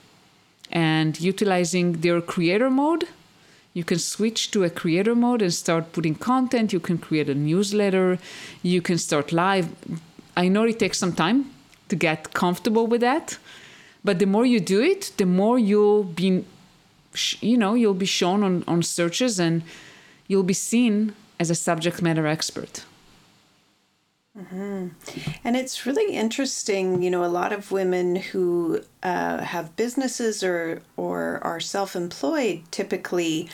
And 0.72 1.18
utilizing 1.20 2.00
their 2.00 2.20
creator 2.20 2.68
mode, 2.68 3.04
you 3.72 3.84
can 3.84 4.00
switch 4.00 4.50
to 4.50 4.64
a 4.64 4.70
creator 4.70 5.14
mode 5.14 5.42
and 5.42 5.54
start 5.54 5.92
putting 5.92 6.16
content. 6.16 6.72
You 6.72 6.80
can 6.80 6.98
create 6.98 7.28
a 7.28 7.34
newsletter. 7.36 8.18
You 8.62 8.82
can 8.82 8.98
start 8.98 9.30
live. 9.30 9.68
I 10.36 10.48
know 10.48 10.64
it 10.64 10.80
takes 10.80 10.98
some 10.98 11.12
time 11.12 11.50
to 11.88 11.94
get 11.94 12.34
comfortable 12.34 12.88
with 12.88 13.00
that. 13.02 13.38
But 14.04 14.18
the 14.18 14.26
more 14.26 14.44
you 14.44 14.58
do 14.58 14.80
it, 14.82 15.12
the 15.18 15.26
more 15.26 15.56
you'll 15.56 16.02
be, 16.02 16.44
you 17.40 17.56
know, 17.56 17.74
you'll 17.74 17.94
be 17.94 18.06
shown 18.06 18.42
on, 18.42 18.64
on 18.66 18.82
searches 18.82 19.38
and 19.38 19.62
you'll 20.26 20.42
be 20.42 20.54
seen 20.54 21.14
as 21.38 21.50
a 21.50 21.54
subject 21.54 22.02
matter 22.02 22.26
expert. 22.26 22.84
Mm-hmm. 24.38 24.88
And 25.44 25.56
it's 25.56 25.86
really 25.86 26.14
interesting, 26.14 27.02
you 27.02 27.10
know, 27.10 27.24
a 27.24 27.26
lot 27.26 27.52
of 27.52 27.72
women 27.72 28.16
who 28.16 28.82
uh, 29.02 29.38
have 29.42 29.76
businesses 29.76 30.42
or 30.44 30.82
or 30.96 31.40
are 31.42 31.60
self-employed 31.60 32.64
typically 32.70 33.48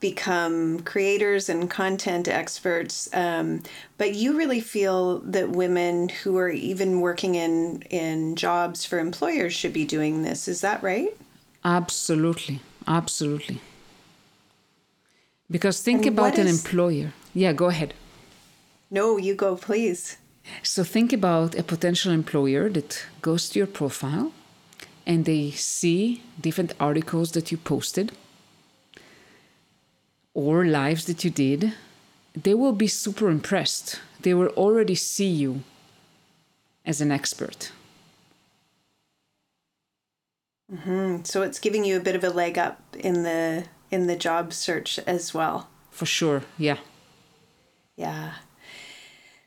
become 0.00 0.78
creators 0.80 1.48
and 1.48 1.68
content 1.68 2.28
experts. 2.28 3.08
Um, 3.12 3.64
but 3.96 4.14
you 4.14 4.38
really 4.38 4.60
feel 4.60 5.18
that 5.20 5.50
women 5.50 6.08
who 6.08 6.38
are 6.38 6.50
even 6.50 7.00
working 7.00 7.34
in 7.34 7.82
in 7.90 8.36
jobs 8.36 8.84
for 8.84 9.00
employers 9.00 9.52
should 9.52 9.72
be 9.72 9.84
doing 9.84 10.22
this. 10.22 10.46
Is 10.46 10.60
that 10.60 10.80
right? 10.84 11.16
Absolutely, 11.64 12.60
absolutely. 12.86 13.60
Because 15.50 15.80
think 15.80 16.06
and 16.06 16.16
about 16.16 16.38
an 16.38 16.46
is... 16.46 16.64
employer. 16.64 17.12
Yeah, 17.34 17.52
go 17.52 17.66
ahead. 17.66 17.94
No, 18.90 19.16
you 19.16 19.34
go, 19.34 19.56
please. 19.56 20.16
So 20.62 20.82
think 20.82 21.12
about 21.12 21.54
a 21.54 21.62
potential 21.62 22.12
employer 22.12 22.68
that 22.70 23.04
goes 23.20 23.48
to 23.50 23.58
your 23.58 23.66
profile 23.66 24.32
and 25.06 25.24
they 25.24 25.50
see 25.50 26.22
different 26.40 26.74
articles 26.80 27.32
that 27.32 27.50
you 27.50 27.58
posted 27.58 28.12
or 30.34 30.64
lives 30.64 31.06
that 31.06 31.24
you 31.24 31.30
did. 31.30 31.72
They 32.34 32.54
will 32.54 32.72
be 32.72 32.86
super 32.86 33.28
impressed. 33.28 34.00
They 34.20 34.34
will 34.34 34.48
already 34.48 34.94
see 34.94 35.28
you 35.28 35.62
as 36.84 37.00
an 37.00 37.10
expert. 37.10 37.72
Mm-hmm. 40.72 41.24
So 41.24 41.42
it's 41.42 41.58
giving 41.58 41.84
you 41.84 41.96
a 41.96 42.00
bit 42.00 42.14
of 42.14 42.24
a 42.24 42.30
leg 42.30 42.58
up 42.58 42.80
in 42.98 43.22
the 43.22 43.64
in 43.90 44.06
the 44.06 44.16
job 44.16 44.52
search 44.52 44.98
as 45.06 45.32
well. 45.32 45.68
For 45.90 46.04
sure, 46.04 46.42
yeah. 46.58 46.78
Yeah. 47.98 48.34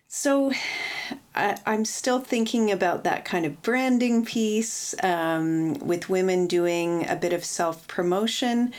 So 0.10 0.52
I, 1.34 1.58
am 1.66 1.86
still 1.86 2.20
thinking 2.20 2.70
about 2.70 3.06
that 3.06 3.24
kind 3.24 3.46
of 3.46 3.62
branding 3.62 4.26
piece 4.26 4.94
um, 5.02 5.76
with 5.76 6.10
women 6.10 6.48
doing 6.48 7.08
a 7.08 7.16
bit 7.16 7.32
of 7.32 7.46
self 7.46 7.88
promotion. 7.88 8.74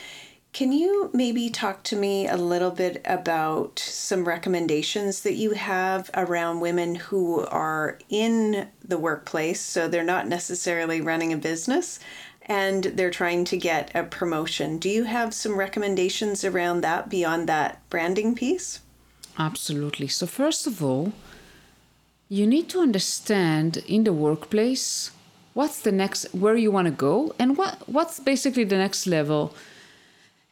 Can 0.51 0.71
you 0.71 1.09
maybe 1.11 1.49
talk 1.49 1.81
to 1.85 1.95
me 1.95 2.27
a 2.27 2.37
little 2.37 2.69
bit 2.69 3.01
about 3.03 3.79
some 3.79 4.25
recommendations 4.25 5.21
that 5.21 5.33
you 5.33 5.53
have 5.53 6.11
around 6.13 6.59
women 6.59 6.93
who 6.93 7.43
are 7.47 7.97
in 8.09 8.67
the 8.87 8.99
workplace? 8.99 9.59
So 9.59 9.87
they're 9.87 10.03
not 10.03 10.27
necessarily 10.27 11.01
running 11.01 11.33
a 11.33 11.37
business 11.37 11.99
and 12.43 12.83
they're 12.83 13.09
trying 13.09 13.45
to 13.45 13.57
get 13.57 13.89
a 13.95 14.03
promotion. 14.03 14.77
Do 14.77 14.87
you 14.87 15.05
have 15.05 15.33
some 15.33 15.57
recommendations 15.57 16.43
around 16.43 16.81
that 16.81 17.09
beyond 17.09 17.49
that 17.49 17.81
branding 17.89 18.35
piece? 18.35 18.82
Absolutely. 19.37 20.07
So, 20.07 20.27
first 20.27 20.67
of 20.67 20.83
all, 20.83 21.13
you 22.29 22.45
need 22.47 22.69
to 22.69 22.79
understand 22.79 23.77
in 23.87 24.03
the 24.03 24.13
workplace 24.13 25.11
what's 25.53 25.81
the 25.81 25.91
next 25.91 26.25
where 26.33 26.55
you 26.55 26.71
want 26.71 26.85
to 26.87 26.91
go 26.91 27.33
and 27.37 27.57
what 27.57 27.87
what's 27.87 28.19
basically 28.19 28.63
the 28.63 28.77
next 28.77 29.05
level 29.05 29.53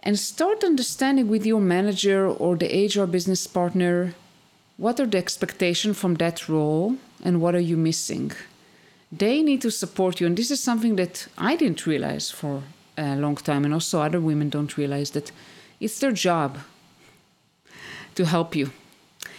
and 0.01 0.17
start 0.17 0.63
understanding 0.63 1.27
with 1.27 1.45
your 1.45 1.61
manager 1.61 2.27
or 2.27 2.55
the 2.55 2.69
HR 2.85 3.05
business 3.05 3.47
partner 3.47 4.13
what 4.77 4.99
are 4.99 5.05
the 5.05 5.17
expectations 5.17 5.97
from 5.97 6.15
that 6.15 6.47
role 6.49 6.97
and 7.23 7.41
what 7.41 7.55
are 7.55 7.67
you 7.71 7.77
missing 7.77 8.31
they 9.11 9.41
need 9.41 9.61
to 9.61 9.71
support 9.71 10.19
you 10.19 10.27
and 10.27 10.37
this 10.37 10.51
is 10.51 10.61
something 10.63 10.95
that 10.95 11.27
i 11.37 11.55
didn't 11.55 11.85
realize 11.85 12.31
for 12.31 12.63
a 12.97 13.15
long 13.15 13.35
time 13.35 13.65
and 13.65 13.73
also 13.73 14.01
other 14.01 14.21
women 14.21 14.49
don't 14.49 14.77
realize 14.77 15.11
that 15.11 15.31
it's 15.79 15.99
their 15.99 16.11
job 16.11 16.57
to 18.15 18.25
help 18.25 18.55
you. 18.55 18.71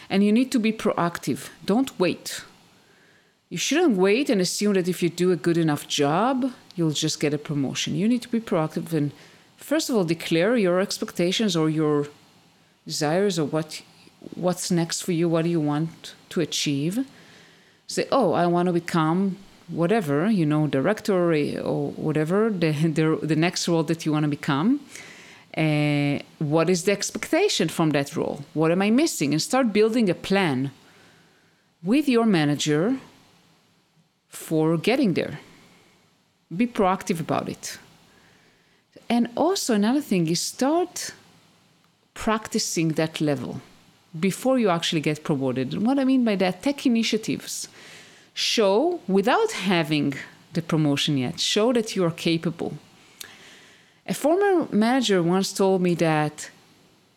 And 0.09 0.25
you 0.25 0.33
need 0.33 0.53
to 0.53 0.59
be 0.59 0.73
proactive. 0.73 1.49
Don't 1.65 1.99
wait. 1.99 2.45
You 3.49 3.59
shouldn't 3.59 3.97
wait 3.97 4.31
and 4.31 4.41
assume 4.41 4.75
that 4.75 4.89
if 4.89 5.03
you 5.03 5.09
do 5.09 5.31
a 5.31 5.37
good 5.37 5.59
enough 5.59 5.87
job, 5.87 6.53
you'll 6.75 6.91
just 6.91 7.21
get 7.21 7.35
a 7.35 7.39
promotion. 7.39 7.95
You 7.95 8.09
need 8.09 8.23
to 8.23 8.29
be 8.29 8.41
proactive 8.41 8.93
and, 8.93 9.13
first 9.57 9.91
of 9.91 9.97
all, 9.97 10.05
declare 10.05 10.57
your 10.57 10.81
expectations 10.81 11.55
or 11.55 11.69
your 11.69 12.09
desires 12.87 13.39
or 13.39 13.45
what 13.45 13.83
what's 14.35 14.71
next 14.71 15.03
for 15.03 15.13
you, 15.13 15.29
what 15.29 15.43
do 15.43 15.51
you 15.51 15.61
want 15.61 16.15
to 16.31 16.41
achieve. 16.41 17.05
Say, 17.89 18.07
oh, 18.13 18.33
I 18.33 18.47
want 18.47 18.69
to 18.69 18.73
become 18.73 19.37
whatever, 19.69 20.31
you 20.31 20.47
know, 20.47 20.67
director 20.67 21.33
or 21.61 21.91
whatever, 21.91 22.51
the, 22.51 22.71
the, 22.99 23.19
the 23.23 23.37
next 23.37 23.69
role 23.69 23.83
that 23.85 24.07
you 24.07 24.13
want 24.13 24.25
to 24.25 24.29
become 24.29 24.81
uh, 25.57 26.19
what 26.39 26.71
is 26.71 26.85
the 26.85 26.93
expectation 26.93 27.69
from 27.69 27.91
that 27.91 28.17
role? 28.17 28.45
What 28.55 28.71
am 28.71 28.83
I 28.83 28.91
missing? 28.91 29.33
And 29.33 29.43
start 29.43 29.73
building 29.73 30.09
a 30.09 30.15
plan 30.15 30.71
with 31.83 32.09
your 32.09 32.25
manager 32.25 32.97
for 34.29 34.79
getting 34.79 35.15
there. 35.15 35.41
Be 36.55 36.67
proactive 36.67 37.21
about 37.21 37.49
it. 37.49 37.79
And 39.09 39.29
also, 39.37 39.75
another 39.75 40.01
thing 40.01 40.27
is 40.29 40.41
start 40.41 41.13
practicing 42.15 42.89
that 42.91 43.21
level 43.21 43.61
before 44.19 44.59
you 44.59 44.69
actually 44.69 45.01
get 45.01 45.25
promoted. 45.25 45.75
And 45.75 45.87
what 45.87 45.99
I 45.99 46.05
mean 46.05 46.25
by 46.25 46.37
that, 46.37 46.63
take 46.63 46.87
initiatives. 46.87 47.69
Show, 48.35 49.01
without 49.07 49.53
having 49.53 50.15
the 50.55 50.63
promotion 50.63 51.19
yet, 51.19 51.41
show 51.41 51.73
that 51.73 51.95
you 51.95 52.05
are 52.05 52.11
capable 52.11 52.79
a 54.07 54.15
former 54.15 54.69
manager 54.73 55.23
once 55.23 55.53
told 55.53 55.81
me 55.83 55.95
that 55.95 56.51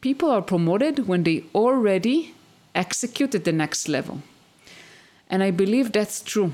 people 0.01 0.30
are 0.30 0.42
promoted 0.42 1.08
when 1.08 1.24
they 1.24 1.44
already 1.54 2.34
executed 2.75 3.44
the 3.44 3.51
next 3.51 3.88
level. 3.88 4.22
And 5.30 5.42
I 5.42 5.51
believe 5.51 5.92
that's 5.92 6.22
true. 6.22 6.54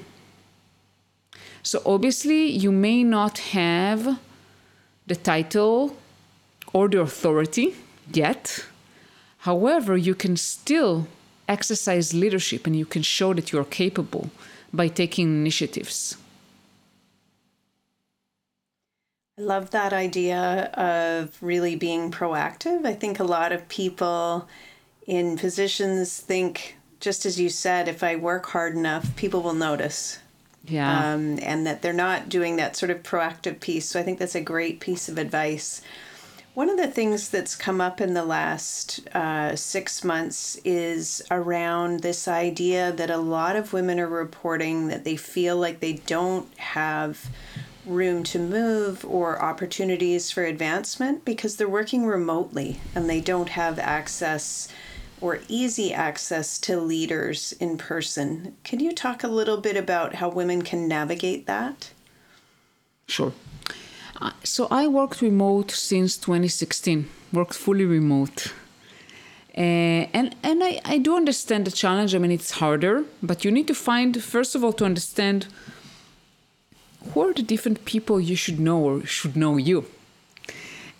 So 1.63 1.81
obviously, 1.85 2.49
you 2.49 2.71
may 2.71 3.03
not 3.03 3.39
have 3.39 4.19
the 5.05 5.15
title 5.15 5.97
or 6.73 6.87
the 6.87 7.01
authority 7.01 7.75
yet. 8.13 8.65
However, 9.39 9.97
you 9.97 10.15
can 10.15 10.37
still 10.37 11.07
exercise 11.47 12.13
leadership 12.13 12.65
and 12.65 12.75
you 12.75 12.85
can 12.85 13.01
show 13.01 13.33
that 13.33 13.51
you're 13.51 13.65
capable 13.65 14.29
by 14.71 14.87
taking 14.87 15.27
initiatives. 15.27 16.15
I 19.30 19.30
love 19.41 19.71
that 19.71 19.93
idea 19.93 20.69
of 20.73 21.37
really 21.41 21.75
being 21.75 22.11
proactive. 22.11 22.85
I 22.85 22.93
think 22.93 23.19
a 23.19 23.23
lot 23.23 23.51
of 23.51 23.67
people 23.67 24.47
in 25.07 25.37
positions 25.37 26.17
think, 26.19 26.77
just 26.99 27.25
as 27.25 27.39
you 27.39 27.49
said, 27.49 27.87
if 27.87 28.03
I 28.03 28.15
work 28.15 28.47
hard 28.47 28.75
enough, 28.75 29.15
people 29.15 29.41
will 29.41 29.53
notice. 29.53 30.19
Yeah. 30.65 31.13
Um, 31.13 31.39
and 31.41 31.65
that 31.65 31.81
they're 31.81 31.91
not 31.91 32.29
doing 32.29 32.55
that 32.57 32.75
sort 32.75 32.91
of 32.91 33.01
proactive 33.01 33.59
piece. 33.59 33.87
So 33.87 33.99
I 33.99 34.03
think 34.03 34.19
that's 34.19 34.35
a 34.35 34.41
great 34.41 34.79
piece 34.79 35.09
of 35.09 35.17
advice. 35.17 35.81
One 36.53 36.69
of 36.69 36.77
the 36.77 36.87
things 36.87 37.29
that's 37.29 37.55
come 37.55 37.79
up 37.79 38.01
in 38.01 38.13
the 38.13 38.25
last 38.25 39.07
uh, 39.15 39.55
six 39.55 40.03
months 40.03 40.57
is 40.65 41.21
around 41.31 42.01
this 42.01 42.27
idea 42.27 42.91
that 42.91 43.09
a 43.09 43.17
lot 43.17 43.55
of 43.55 43.71
women 43.71 43.99
are 43.99 44.07
reporting 44.07 44.87
that 44.89 45.05
they 45.05 45.15
feel 45.15 45.57
like 45.57 45.79
they 45.79 45.93
don't 45.93 46.53
have 46.57 47.29
room 47.85 48.23
to 48.23 48.39
move 48.39 49.05
or 49.05 49.41
opportunities 49.41 50.31
for 50.31 50.43
advancement 50.43 51.25
because 51.25 51.55
they're 51.55 51.67
working 51.67 52.05
remotely 52.05 52.79
and 52.93 53.09
they 53.09 53.21
don't 53.21 53.49
have 53.49 53.79
access 53.79 54.67
or 55.19 55.39
easy 55.47 55.93
access 55.93 56.57
to 56.59 56.79
leaders 56.79 57.53
in 57.59 57.77
person. 57.77 58.55
Can 58.63 58.79
you 58.79 58.91
talk 58.91 59.23
a 59.23 59.27
little 59.27 59.57
bit 59.57 59.77
about 59.77 60.15
how 60.15 60.29
women 60.29 60.63
can 60.63 60.87
navigate 60.87 61.45
that? 61.45 61.91
Sure. 63.07 63.33
Uh, 64.19 64.31
so 64.43 64.67
I 64.71 64.87
worked 64.87 65.21
remote 65.21 65.71
since 65.71 66.17
2016, 66.17 67.07
worked 67.33 67.53
fully 67.53 67.85
remote. 67.85 68.53
Uh, 69.57 70.07
and 70.13 70.33
and 70.43 70.63
I, 70.63 70.79
I 70.85 70.97
do 70.97 71.15
understand 71.15 71.65
the 71.65 71.71
challenge. 71.71 72.15
I 72.15 72.19
mean, 72.19 72.31
it's 72.31 72.51
harder, 72.51 73.03
but 73.21 73.43
you 73.43 73.51
need 73.51 73.67
to 73.67 73.75
find, 73.75 74.23
first 74.23 74.55
of 74.55 74.63
all, 74.63 74.71
to 74.73 74.85
understand 74.85 75.47
who 77.09 77.21
are 77.21 77.33
the 77.33 77.43
different 77.43 77.85
people 77.85 78.19
you 78.19 78.35
should 78.35 78.59
know 78.59 78.79
or 78.79 79.05
should 79.05 79.35
know 79.35 79.57
you? 79.57 79.85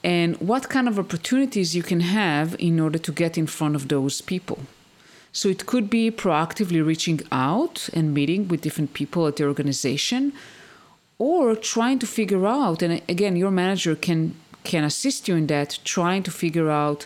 And 0.03 0.35
what 0.37 0.69
kind 0.69 0.87
of 0.87 0.97
opportunities 0.97 1.75
you 1.75 1.83
can 1.83 1.99
have 1.99 2.55
in 2.59 2.79
order 2.79 2.97
to 2.97 3.11
get 3.11 3.37
in 3.37 3.47
front 3.47 3.75
of 3.75 3.87
those 3.87 4.19
people. 4.21 4.59
So 5.31 5.47
it 5.47 5.65
could 5.65 5.89
be 5.89 6.11
proactively 6.11 6.85
reaching 6.85 7.21
out 7.31 7.89
and 7.93 8.13
meeting 8.13 8.47
with 8.47 8.61
different 8.61 8.93
people 8.93 9.27
at 9.27 9.37
the 9.37 9.45
organization 9.45 10.33
or 11.19 11.55
trying 11.55 11.99
to 11.99 12.07
figure 12.07 12.45
out 12.47 12.81
and 12.81 13.01
again 13.07 13.35
your 13.35 13.51
manager 13.51 13.95
can 13.95 14.35
can 14.63 14.83
assist 14.83 15.27
you 15.27 15.35
in 15.35 15.47
that 15.47 15.79
trying 15.85 16.23
to 16.23 16.31
figure 16.31 16.69
out 16.69 17.05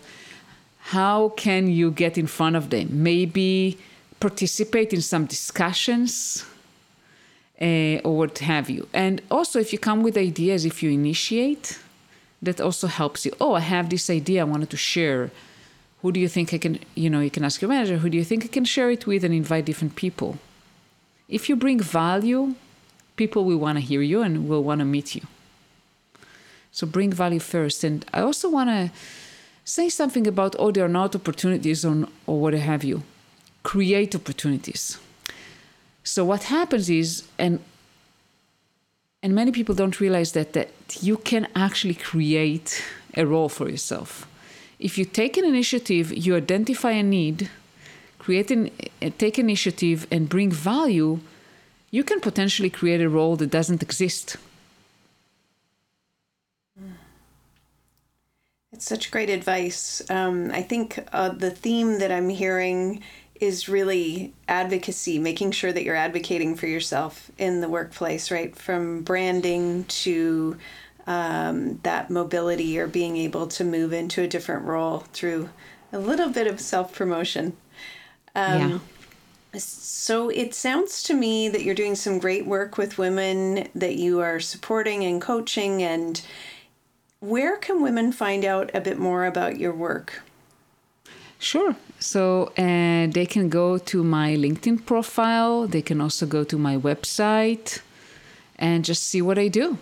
how 0.80 1.30
can 1.30 1.68
you 1.68 1.92
get 1.92 2.18
in 2.18 2.28
front 2.28 2.56
of 2.56 2.70
them? 2.70 3.04
Maybe 3.04 3.78
participate 4.20 4.94
in 4.94 5.02
some 5.02 5.26
discussions 5.26 6.46
uh, 7.62 8.00
or 8.04 8.18
what 8.18 8.40
have 8.40 8.70
you 8.70 8.88
and 8.94 9.22
also 9.32 9.60
if 9.60 9.72
you 9.72 9.80
come 9.80 10.04
with 10.04 10.18
ideas 10.18 10.66
if 10.66 10.84
you 10.84 10.90
initiate 10.92 11.80
that 12.46 12.62
also 12.62 12.88
helps 12.88 13.26
you. 13.26 13.32
Oh, 13.42 13.54
I 13.54 13.60
have 13.60 13.90
this 13.90 14.10
idea 14.10 14.42
I 14.42 14.46
wanted 14.46 14.70
to 14.70 14.78
share. 14.78 15.32
Who 16.02 16.12
do 16.12 16.20
you 16.20 16.28
think 16.28 16.54
I 16.54 16.58
can, 16.58 16.80
you 16.96 17.10
know, 17.10 17.20
you 17.20 17.32
can 17.32 17.44
ask 17.44 17.62
your 17.62 17.70
manager, 17.70 17.98
who 17.98 18.10
do 18.10 18.18
you 18.18 18.24
think 18.24 18.46
I 18.46 18.48
can 18.48 18.66
share 18.66 18.90
it 18.92 19.06
with 19.08 19.24
and 19.24 19.34
invite 19.34 19.66
different 19.66 19.96
people? 19.96 20.38
If 21.28 21.50
you 21.50 21.56
bring 21.56 21.80
value, 21.80 22.56
people 23.16 23.44
will 23.46 23.58
want 23.58 23.78
to 23.78 23.82
hear 23.82 24.02
you 24.02 24.22
and 24.22 24.48
will 24.48 24.64
want 24.64 24.80
to 24.80 24.86
meet 24.86 25.16
you. 25.16 25.24
So 26.72 26.86
bring 26.86 27.12
value 27.12 27.40
first. 27.40 27.84
And 27.84 28.06
I 28.14 28.22
also 28.22 28.50
want 28.50 28.70
to 28.70 28.92
say 29.64 29.90
something 29.90 30.28
about, 30.28 30.56
oh, 30.60 30.72
there 30.72 30.86
are 30.86 30.90
not 30.90 31.16
opportunities 31.16 31.84
or, 31.84 32.08
or 32.28 32.40
what 32.40 32.54
have 32.54 32.84
you. 32.84 33.04
Create 33.64 34.14
opportunities. 34.14 35.00
So 36.06 36.24
what 36.24 36.44
happens 36.44 36.90
is, 36.90 37.24
and 37.40 37.60
and 39.24 39.34
many 39.34 39.52
people 39.52 39.74
don't 39.74 40.00
realize 40.00 40.34
that, 40.34 40.54
that 40.54 40.70
you 41.02 41.18
can 41.18 41.48
actually 41.56 41.96
create 41.96 42.84
a 43.18 43.26
role 43.26 43.50
for 43.50 43.68
yourself. 43.68 44.28
If 44.78 45.00
you 45.00 45.06
take 45.06 45.36
an 45.36 45.46
initiative, 45.46 46.16
you 46.16 46.36
identify 46.36 46.92
a 46.92 47.02
need, 47.02 47.50
create 48.20 48.52
an, 48.52 48.70
uh, 49.02 49.10
take 49.18 49.40
initiative, 49.40 50.06
and 50.12 50.30
bring 50.30 50.52
value, 50.52 51.22
you 51.90 52.04
can 52.04 52.20
potentially 52.20 52.70
create 52.70 53.02
a 53.02 53.10
role 53.10 53.36
that 53.38 53.50
doesn't 53.50 53.82
exist. 53.82 54.38
It's 58.72 58.86
such 58.86 59.10
great 59.10 59.32
advice. 59.32 60.04
Um, 60.08 60.52
I 60.52 60.62
think 60.62 61.00
uh, 61.12 61.30
the 61.30 61.50
theme 61.50 61.98
that 61.98 62.12
I'm 62.12 62.30
hearing 62.30 63.02
is 63.40 63.68
really 63.68 64.34
advocacy, 64.48 65.20
making 65.20 65.52
sure 65.52 65.72
that 65.74 65.84
you're 65.84 65.96
advocating 65.96 66.56
for 66.56 66.68
yourself 66.68 67.32
in 67.38 67.62
the 67.62 67.70
workplace, 67.70 68.32
right? 68.32 68.56
From 68.56 69.02
branding 69.02 69.84
to 69.86 70.58
um, 71.08 71.80
that 71.84 72.10
mobility 72.10 72.80
or 72.80 72.88
being 72.88 73.18
able 73.18 73.48
to 73.48 73.64
move 73.64 73.94
into 73.94 74.22
a 74.22 74.28
different 74.28 74.66
role 74.66 75.00
through 75.14 75.50
a 75.92 76.00
little 76.00 76.30
bit 76.30 76.48
of 76.48 76.60
self 76.60 76.94
promotion. 76.96 77.56
Um, 78.36 78.60
yeah. 78.60 78.80
So 79.58 80.30
it 80.30 80.54
sounds 80.54 81.02
to 81.04 81.14
me 81.14 81.48
that 81.50 81.64
you're 81.64 81.76
doing 81.76 81.96
some 81.96 82.20
great 82.20 82.46
work 82.46 82.78
with 82.78 82.98
women 82.98 83.70
that 83.74 83.96
you 83.96 84.20
are 84.20 84.40
supporting 84.40 85.06
and 85.06 85.22
coaching. 85.22 85.82
And 85.82 86.22
where 87.22 87.56
can 87.58 87.82
women 87.82 88.12
find 88.12 88.44
out 88.44 88.70
a 88.74 88.82
bit 88.82 89.00
more 89.00 89.26
about 89.26 89.58
your 89.58 89.74
work? 89.74 90.24
Sure. 91.40 91.76
So 92.06 92.52
uh, 92.56 93.08
they 93.18 93.26
can 93.26 93.50
go 93.50 93.80
to 93.80 94.04
my 94.04 94.36
LinkedIn 94.36 94.86
profile. 94.86 95.66
They 95.66 95.82
can 95.82 96.00
also 96.00 96.28
go 96.28 96.44
to 96.44 96.58
my 96.58 96.78
website 96.78 97.82
and 98.58 98.86
just 98.86 99.02
see 99.04 99.24
what 99.24 99.40
I 99.40 99.48
do. 99.48 99.80